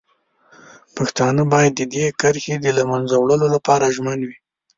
[0.95, 4.37] پښتانه باید د دې کرښې د له منځه وړلو لپاره ژمن وي.